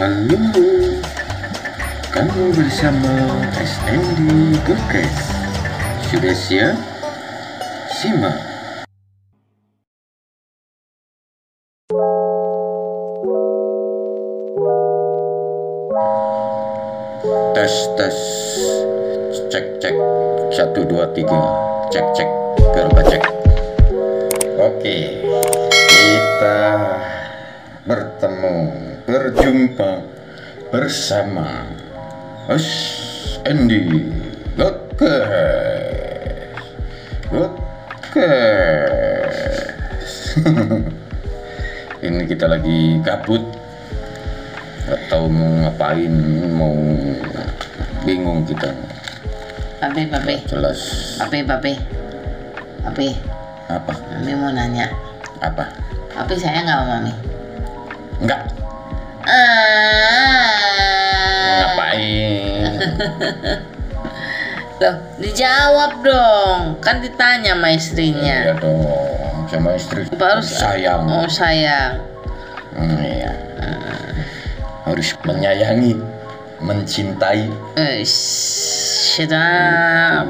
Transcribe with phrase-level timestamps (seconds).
[0.00, 0.32] Halo,
[2.08, 5.28] kamu bersama SND Podcast.
[6.08, 6.72] Sudah siap?
[8.00, 8.32] Simak.
[17.52, 18.18] Tes tes.
[19.52, 19.96] Cek cek.
[20.48, 21.36] Satu dua tiga.
[21.92, 22.28] Cek cek.
[22.72, 23.22] Berapa cek.
[24.64, 24.96] Oke.
[25.92, 26.56] Kita
[27.84, 30.06] bertemu berjumpa
[30.70, 31.66] bersama
[32.46, 32.70] Us
[33.42, 34.06] Andy
[34.54, 35.16] Oke
[37.34, 38.34] Oke
[42.06, 43.42] ini kita lagi kabut
[44.86, 46.14] nggak tahu mau ngapain
[46.54, 46.74] mau
[48.02, 48.74] bingung kita.
[49.78, 51.14] Papi, papi, jelas.
[51.20, 51.72] Papi, papi,
[52.82, 53.08] papi,
[53.70, 53.92] apa?
[54.18, 54.90] Mami mau nanya,
[55.38, 55.68] apa?
[56.10, 57.12] Papi sayang nggak sama mami?
[58.20, 58.40] enggak
[59.20, 60.48] Ah.
[61.60, 62.64] ngapain
[64.80, 66.80] Loh, dijawab dong.
[66.80, 68.36] Kan ditanya sama istrinya.
[68.42, 68.80] ya dong
[69.44, 72.00] sama istri Baru sayang Oh sayang.
[72.72, 73.28] Hmm, iya.
[74.82, 76.00] harus menyayangi
[76.58, 78.00] mencintai Eh,
[79.04, 80.24] sedap.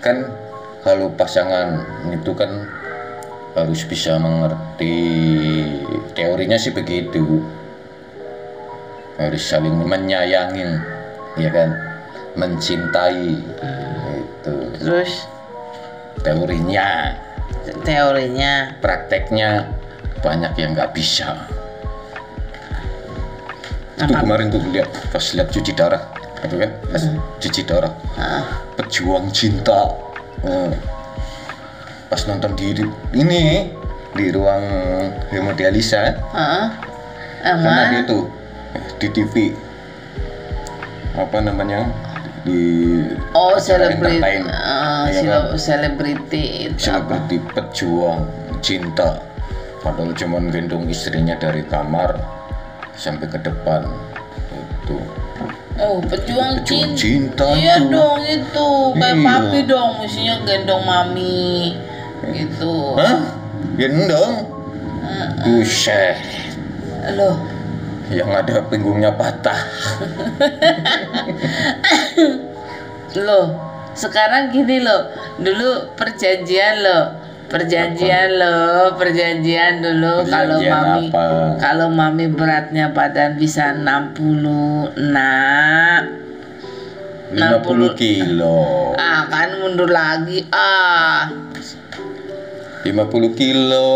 [0.00, 0.16] kan
[0.82, 2.68] kalau pasangan itu kan
[3.52, 4.96] harus bisa mengerti
[6.12, 7.40] teorinya sih begitu
[9.28, 10.82] harus saling menyayangin
[11.38, 11.74] ya kan?
[12.32, 13.38] Mencintai
[14.16, 15.28] itu Terus?
[16.22, 17.18] Teorinya.
[17.84, 18.78] Teorinya.
[18.82, 19.68] prakteknya
[20.22, 21.46] banyak yang nggak bisa.
[23.98, 26.02] Itu kemarin tuh lihat pas lihat cuci darah
[26.42, 26.70] itu kan?
[26.90, 27.04] Pas
[27.38, 27.92] cuci darah.
[28.18, 29.94] Ah, pejuang cinta.
[30.42, 30.74] Oh.
[32.10, 32.76] pas nonton di
[33.16, 33.72] ini
[34.12, 34.60] di ruang
[35.32, 36.76] hemodialisa ah,
[37.40, 38.28] karena dia tuh
[38.96, 39.34] di TV
[41.12, 41.92] apa namanya
[42.42, 42.98] di
[43.30, 45.42] Oh, selebriti, ah, Iya kan?
[45.54, 48.26] selebriti itu selebriti pejuang
[48.58, 49.20] cinta
[49.78, 52.16] padahal cuman gendong istrinya dari kamar
[52.92, 53.86] sampai ke depan
[54.58, 54.98] itu
[55.74, 57.00] Oh, pejuang, Pejuang cinta.
[57.40, 57.88] cinta Iya tuh.
[57.90, 58.68] dong itu.
[58.92, 59.24] Kayak Iya.
[59.24, 61.74] papi dong, mestinya gendong mami.
[62.22, 62.74] Gitu.
[62.94, 63.18] hah
[63.74, 64.46] gendong
[65.42, 66.14] buset
[67.18, 67.34] Loh,
[68.12, 69.56] yang ada pinggungnya patah
[73.16, 73.46] loh.
[73.92, 75.12] Sekarang gini loh.
[75.40, 77.04] Dulu perjanjian loh.
[77.52, 81.24] Perjanjian loh, perjanjian dulu kalau mami apa?
[81.60, 86.08] kalau mami beratnya badan bisa 60 nak
[87.28, 91.28] 50 kilo ah kan mundur lagi ah
[92.88, 92.88] 50
[93.36, 93.92] kilo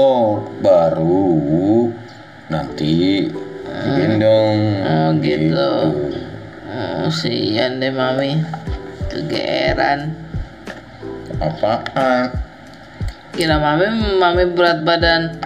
[0.60, 1.88] baru
[2.52, 3.24] nanti
[3.94, 5.70] gendong Oh gitu.
[6.66, 8.42] Oh, sian deh mami.
[9.06, 10.26] Kegeeran.
[11.36, 12.32] apaan
[13.36, 15.36] Kira mami mami berat badan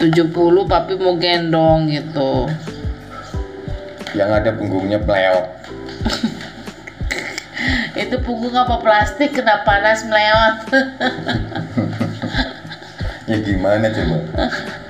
[0.00, 0.32] 70
[0.64, 2.48] papi mau gendong gitu.
[4.16, 5.44] yang ada punggungnya meleot
[7.96, 10.68] Itu punggung apa plastik kena panas melewat.
[13.28, 14.18] ya gimana coba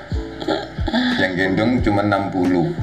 [1.17, 2.73] yang gendong cuma 60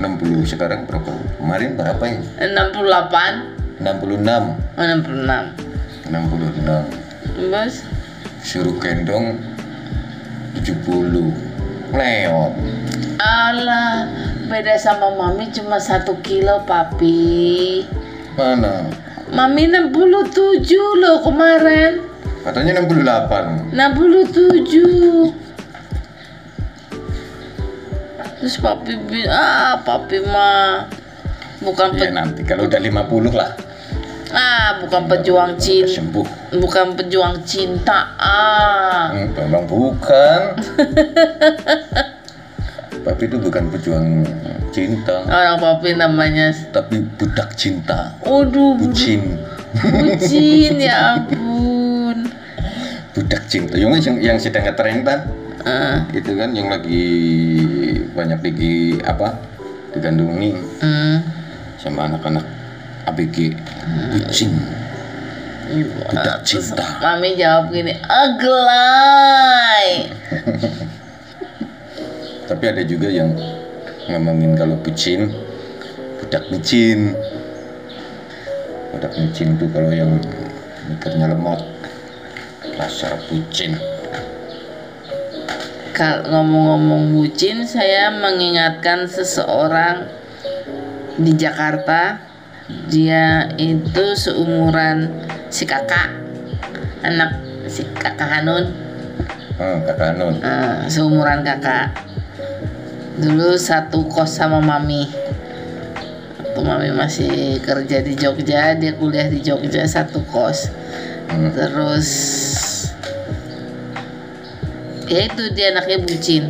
[0.00, 1.12] 60 sekarang berapa?
[1.40, 2.20] Kemarin berapa ya?
[2.52, 4.20] 68 66
[4.76, 7.74] oh, 66 66 Bos
[8.44, 9.40] suruh gendong
[10.60, 12.52] 70 meleot
[13.24, 14.04] Alah
[14.50, 17.80] beda sama mami cuma satu kilo papi.
[18.36, 18.84] Mana?
[19.32, 20.68] Mami 67
[21.00, 22.04] loh kemarin.
[22.44, 25.43] Katanya 68 67
[28.44, 30.84] Terus papi ah papi mah
[31.64, 33.56] bukan ya nanti kalau udah 50 lah.
[34.36, 39.16] Ah bukan pejuang cinta sembuh bukan pejuang cinta ah.
[39.16, 40.60] Memang bukan.
[43.08, 44.28] Papi itu bukan pejuang
[44.76, 45.24] cinta.
[45.24, 48.12] Orang papi namanya tapi budak cinta.
[48.28, 49.40] Waduh budu- bucin.
[49.72, 52.28] bucin ya ampun.
[53.16, 53.80] Budak cinta.
[53.80, 57.08] Yang yang, yang sedang ngetren kan Ah, itu kan yang lagi
[58.12, 59.32] banyak lagi apa
[59.96, 60.52] digandungi
[60.84, 61.16] hmm.
[61.80, 62.44] sama anak-anak
[63.08, 63.56] ABG
[64.12, 64.52] bucin
[65.72, 66.84] budak Terus cinta.
[67.00, 70.12] Mami jawab gini aglai
[72.52, 73.32] tapi ada juga yang
[74.12, 75.32] ngomongin kalau bucin
[76.20, 77.16] budak micin.
[78.92, 80.20] Budak micin tuh kalau yang
[80.92, 81.64] mikirnya lemot.
[82.76, 83.93] Dasar bucin
[86.02, 90.10] ngomong-ngomong bucin, saya mengingatkan seseorang
[91.18, 92.18] di Jakarta.
[92.88, 96.24] Dia itu seumuran si kakak
[97.04, 97.36] anak
[97.68, 98.64] si kakak Hanun.
[99.54, 101.94] Oh, kakak Nun Eh, seumuran kakak.
[103.20, 105.06] Dulu satu kos sama mami.
[106.40, 110.72] Waktu mami masih kerja di Jogja dia kuliah di Jogja satu kos.
[111.24, 111.50] Hmm.
[111.50, 112.08] terus
[115.08, 116.44] ya itu dia anaknya bucin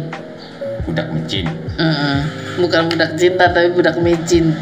[0.85, 1.47] budak micin
[1.81, 2.17] Mm-mm.
[2.61, 4.53] bukan budak cinta tapi budak micin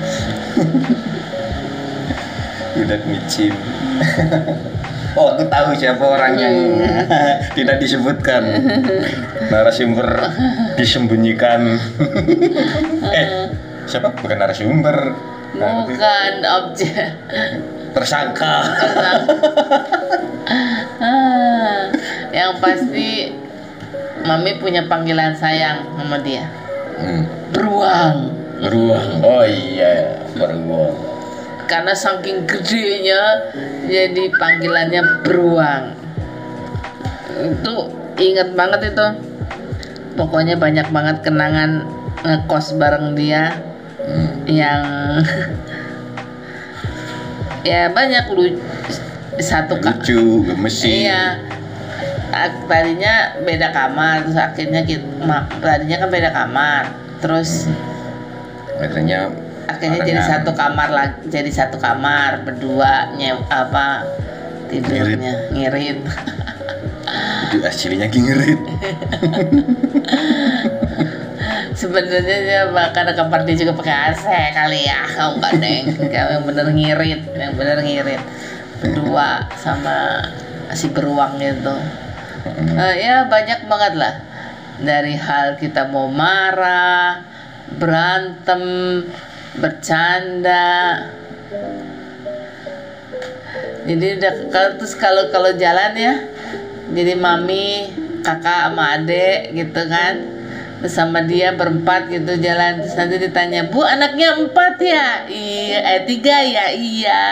[2.72, 3.52] budak micin
[5.18, 6.56] oh aku tahu siapa orang yang
[7.52, 8.42] tidak disebutkan.
[9.52, 10.08] Narasumber
[10.80, 11.76] disembunyikan.
[13.18, 13.26] Eh
[13.84, 14.16] siapa?
[14.16, 15.12] Bukan narasumber.
[15.52, 16.32] Bukan
[16.64, 17.12] objek.
[17.92, 18.56] Tersangka.
[21.02, 21.86] Ah,
[22.34, 23.30] yang pasti
[24.26, 26.46] mami punya panggilan sayang sama dia.
[26.92, 27.24] Hmm.
[27.52, 28.16] beruang.
[28.62, 29.10] Beruang.
[29.24, 30.94] Oh iya beruang.
[31.66, 33.20] Karena saking gedenya
[33.88, 35.84] jadi panggilannya beruang.
[37.42, 37.74] Itu
[38.20, 39.06] inget banget itu.
[40.12, 41.88] Pokoknya banyak banget kenangan
[42.22, 43.56] ngekos bareng dia
[43.98, 44.46] hmm.
[44.46, 44.84] yang
[47.68, 48.58] ya banyak lu
[49.42, 51.22] satu kak lucu gemesin iya
[52.66, 55.06] tadinya beda kamar terus akhirnya kita
[55.60, 56.84] tadinya kan beda kamar.
[57.20, 57.68] Terus
[58.80, 59.30] akhirnya
[59.68, 64.08] akhirnya jadi satu kamar lagi jadi satu kamar berdua nyew apa
[64.72, 66.00] tidurnya ngirit.
[67.52, 68.56] itu aslinya gingerit
[71.76, 74.24] sebenarnya dia bahkan kamar dia juga pakai AC
[74.54, 75.00] kali ya.
[75.08, 78.22] Kamu nggak deng yang bener ngirit yang bener ngirit.
[78.78, 80.22] Berdua sama
[80.72, 81.74] si beruang itu
[82.42, 84.14] Eh, ya banyak banget lah.
[84.82, 87.22] Dari hal kita mau marah
[87.78, 88.62] berantem
[89.62, 91.06] bercanda.
[93.82, 96.14] Jadi udah kalau terus kalau kalau jalan ya
[96.92, 97.90] jadi mami
[98.22, 100.14] kakak sama adek gitu kan
[100.90, 102.82] sama dia berempat gitu jalan.
[102.82, 105.06] Terus nanti ditanya bu anaknya empat ya?
[105.28, 105.78] Iya.
[105.78, 106.66] Eh tiga ya?
[106.74, 107.22] Iya.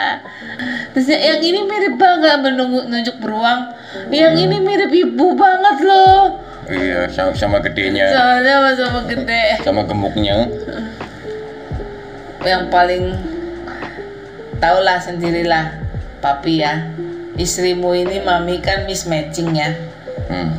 [0.95, 3.75] Terus yang ini mirip banget menunggu nunjuk beruang.
[4.11, 6.39] Yang ini mirip ibu banget loh.
[6.71, 8.11] Iya sama, sama gedenya.
[8.15, 9.45] Soalnya sama sama gede.
[9.67, 10.47] Sama gemuknya.
[12.47, 13.05] Yang paling
[14.63, 15.81] tahulah sendirilah
[16.23, 16.95] papi ya.
[17.35, 19.71] Istrimu ini mami kan mismatching ya.
[20.31, 20.55] Hmm.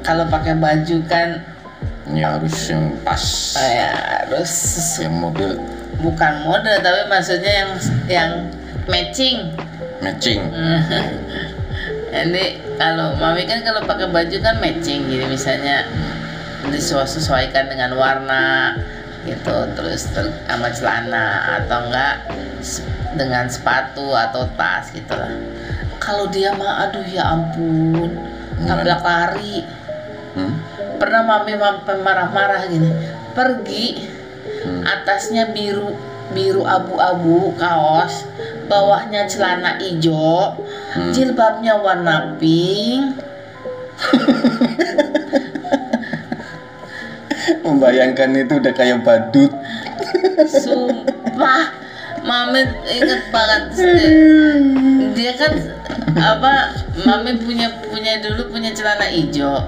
[0.00, 1.51] kalau pakai baju kan
[2.12, 3.22] ya harus yang pas.
[3.58, 3.90] Eh, ya,
[4.28, 4.52] harus
[5.00, 5.56] yang model
[6.02, 7.70] bukan model tapi maksudnya yang
[8.10, 8.30] yang
[8.90, 9.38] matching.
[10.02, 10.42] Matching.
[12.12, 12.44] Jadi
[12.76, 15.88] kalau mami kan kalau pakai baju kan matching jadi misalnya
[16.68, 18.76] disesuaikan dengan warna
[19.24, 22.28] gitu terus ter- sama celana atau enggak
[23.16, 25.32] dengan sepatu atau tas gitu lah.
[26.04, 28.12] Kalau dia mah aduh ya ampun
[28.68, 29.64] tabrak lari.
[30.36, 30.52] Hmm?
[31.02, 31.58] Pernah mami
[31.98, 32.86] marah-marah gini
[33.34, 33.86] pergi
[34.62, 34.86] Hmm.
[34.86, 35.90] atasnya biru
[36.30, 38.22] biru abu-abu kaos
[38.70, 40.54] bawahnya celana hijau
[40.94, 41.10] Hmm.
[41.10, 43.18] jilbabnya warna pink
[47.66, 49.50] membayangkan itu udah kayak badut
[50.46, 51.74] sumpah
[52.22, 53.62] mami inget banget
[55.18, 55.58] dia kan
[56.22, 56.70] apa
[57.02, 59.58] mami punya punya dulu punya celana hijau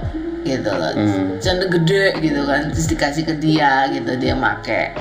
[0.45, 1.41] gitu loh Hmm.
[1.41, 4.93] celana gede gitu kan terus dikasih ke dia gitu dia make.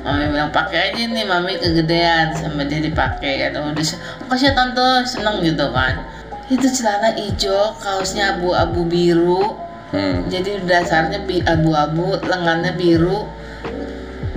[0.00, 5.04] Mami bilang pakai aja nih mami kegedean sama dia dipakai kan dia se- kasih tante?
[5.04, 6.04] Seneng gitu kan.
[6.46, 9.56] Itu celana hijau kaosnya abu-abu biru.
[9.90, 10.22] Hmm.
[10.24, 13.26] jadi dasarnya abu-abu lengannya biru.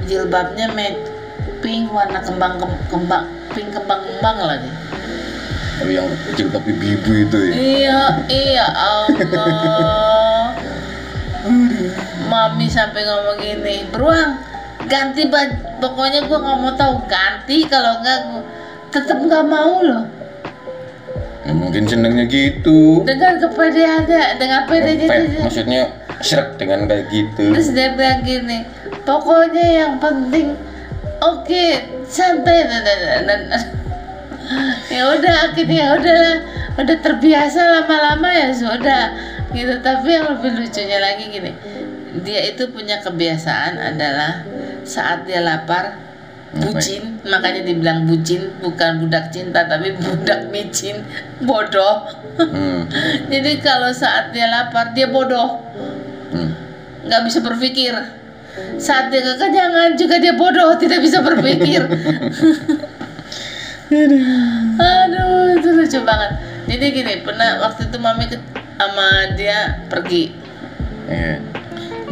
[0.04, 0.98] Jilbabnya mat
[1.60, 4.68] pink warna kembang kem- kembang pink kembang kembang lagi.
[5.74, 7.54] Kalau yang kecil tapi bibu itu ya?
[7.54, 10.53] Iya iya Allah
[12.26, 14.40] mami sampai ngomong gini beruang
[14.86, 18.42] ganti baju pokoknya gua nggak mau tahu ganti kalau enggak gua
[18.94, 20.04] tetap nggak mau loh.
[21.44, 23.04] Ya, mungkin senengnya gitu.
[23.04, 25.82] Dengan kepedeannya dengan pedenya dia- maksudnya
[26.24, 27.52] srek dengan kayak gitu.
[27.52, 28.64] Terus dia bilang gini,
[29.04, 30.56] pokoknya yang penting
[31.20, 31.66] oke
[32.08, 32.64] santai.
[32.64, 33.72] Dan, dan, dan- dan-
[34.96, 36.38] ya udah akhirnya ya udahlah
[36.80, 39.04] udah terbiasa lama-lama ya sudah
[39.54, 41.52] gitu tapi yang lebih lucunya lagi gini.
[42.26, 44.46] Dia itu punya kebiasaan adalah
[44.86, 45.98] saat dia lapar
[46.54, 47.22] bucin.
[47.26, 51.02] Makanya dibilang bucin bukan budak cinta tapi budak micin.
[51.42, 52.06] Bodoh.
[52.38, 52.90] Hmm.
[53.32, 55.62] jadi kalau saat dia lapar dia bodoh.
[56.34, 56.52] Hmm.
[57.06, 57.94] nggak bisa berpikir.
[58.78, 61.82] Saat dia kekenyangan juga dia bodoh tidak bisa berpikir.
[64.82, 66.32] Aduh itu lucu banget.
[66.70, 68.38] Jadi gini pernah waktu itu mami ke,
[68.78, 70.34] sama dia pergi.
[71.04, 71.36] Iya.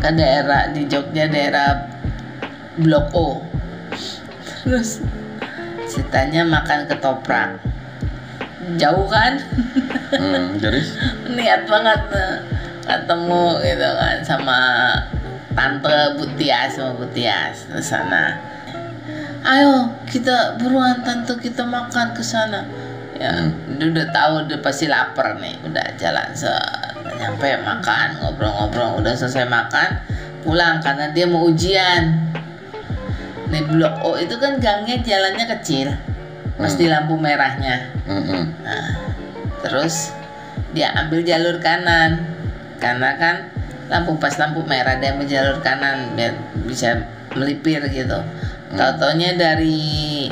[0.02, 1.86] ke daerah di Jogja daerah
[2.82, 3.46] Blok O.
[4.66, 5.06] Terus
[5.86, 7.62] ceritanya makan ketoprak.
[8.82, 9.38] Jauh kan?
[10.18, 10.98] Hmm, terus
[11.38, 12.38] niat banget eh,
[12.82, 14.60] ketemu gitu kan sama
[15.54, 18.42] tante Butias sama Butias ke sana.
[19.46, 22.66] Ayo kita buruan tante kita makan ke sana
[23.22, 25.62] ya dia udah tahu dia pasti lapar nih.
[25.62, 26.50] Udah jalan se
[27.22, 28.98] nyampe makan ngobrol-ngobrol.
[28.98, 30.02] Udah selesai makan
[30.42, 32.34] pulang karena dia mau ujian.
[33.54, 35.94] Nih blok O itu kan gangnya jalannya kecil.
[36.58, 37.94] Pasti lampu merahnya.
[38.10, 38.44] Mm-mm.
[38.66, 38.90] Nah,
[39.62, 40.10] terus
[40.74, 42.26] dia ambil jalur kanan.
[42.82, 43.36] Karena kan
[43.92, 46.34] lampu pas lampu merah dia ambil jalur kanan biar
[46.66, 47.06] bisa
[47.38, 48.18] melipir gitu.
[48.72, 50.32] Tahu-taunya dari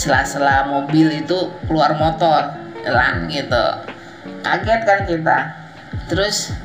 [0.00, 2.56] sela-sela mobil itu keluar motor,
[2.88, 3.64] elang gitu.
[4.40, 5.38] Kaget kan kita.
[6.08, 6.56] Terus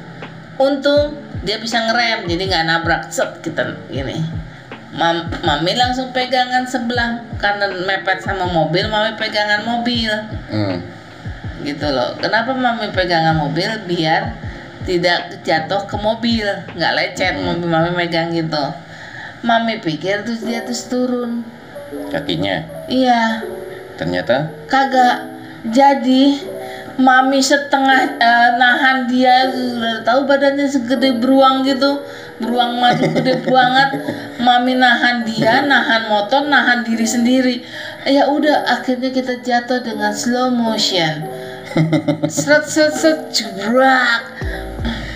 [0.56, 4.24] untung dia bisa ngerem jadi nggak nabrak set kita gini.
[4.96, 10.08] Mam, mami langsung pegangan sebelah kanan mepet sama mobil, mami pegangan mobil
[10.48, 10.80] Hmm.
[11.68, 12.16] gitu loh.
[12.24, 14.40] Kenapa mami pegangan mobil biar
[14.88, 16.48] tidak jatuh ke mobil,
[16.80, 18.72] nggak lecet mobil mami megang gitu.
[19.44, 21.44] Mami pikir terus dia terus turun.
[22.12, 23.42] Kakinya Iya,
[23.98, 25.34] ternyata kagak.
[25.66, 26.38] Jadi
[27.02, 32.06] mami setengah eh, nahan dia udah tahu badannya segede beruang gitu.
[32.38, 33.90] Beruang madu gede banget.
[34.38, 37.56] Mami nahan dia, nahan motor, nahan diri sendiri.
[38.06, 41.26] Ya udah akhirnya kita jatuh dengan slow motion.
[42.32, 44.22] Seret seret seret jebrak.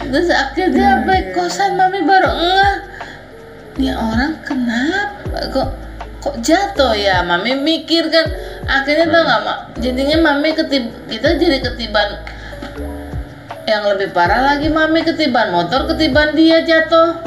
[0.09, 2.75] Terus akhirnya sampai kosan mami baru ngeh.
[3.79, 5.69] Ini orang kenapa kok
[6.19, 7.23] kok jatuh ya?
[7.23, 8.27] Mami mikir kan
[8.69, 12.23] akhirnya tau nggak mak jadinya mami ketib kita jadi ketiban.
[13.65, 17.23] Yang lebih parah lagi mami ketiban motor ketiban dia jatuh.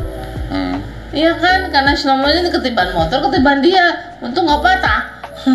[0.52, 0.84] Hmm.
[1.16, 1.72] iya kan?
[1.72, 4.16] Karena slow motion ketiban motor ketiban dia.
[4.20, 5.00] Untung nggak patah.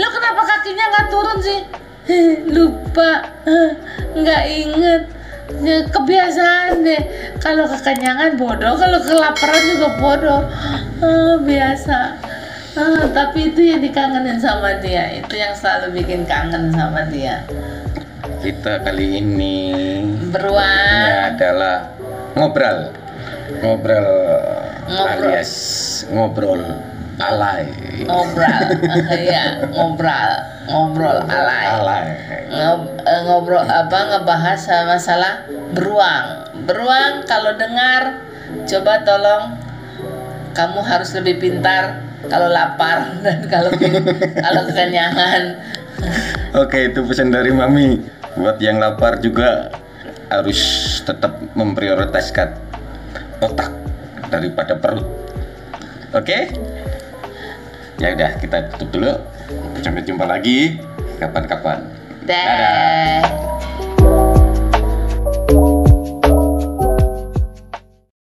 [0.00, 1.60] Lo kenapa kakinya nggak turun sih?
[2.54, 3.10] Lupa.
[4.18, 5.21] Nggak inget
[5.90, 7.02] kebiasaan deh.
[7.38, 10.42] Kalau kekenyangan bodoh kalau kelaparan juga bodoh.
[11.02, 11.98] Ah, biasa.
[12.72, 15.12] Ah, tapi itu yang dikangenin sama dia.
[15.12, 17.44] Itu yang selalu bikin kangen sama dia.
[18.42, 19.56] Kita kali ini
[20.32, 20.64] beruang.
[20.66, 21.92] ini adalah
[22.34, 22.78] ngobrol.
[23.62, 24.08] Ngobrol
[24.88, 25.30] Ngobrol.
[25.30, 25.52] alias
[26.10, 26.62] ngobrol
[27.20, 27.68] alay.
[28.06, 28.64] Ngobrol.
[29.20, 30.30] Ya ngobrol.
[30.68, 31.66] Ngobrol alay.
[31.68, 32.06] Alay.
[32.48, 35.44] Ngob- eh, ngobrol apa ngebahas masalah
[35.76, 36.26] beruang.
[36.64, 38.22] Beruang kalau dengar
[38.68, 39.44] coba tolong
[40.52, 43.72] kamu harus lebih pintar kalau lapar dan kalau
[44.40, 45.42] kalau kekenyangan.
[46.56, 48.00] Oke itu pesan dari mami.
[48.32, 49.68] Buat yang lapar juga
[50.32, 50.60] harus
[51.04, 52.56] tetap memprioritaskan
[53.44, 53.68] otak
[54.32, 55.04] daripada perut.
[56.16, 56.48] Oke?
[58.02, 59.14] Ya udah kita tutup dulu.
[59.78, 60.82] Sampai jumpa lagi
[61.22, 61.78] kapan-kapan.
[62.26, 63.61] deh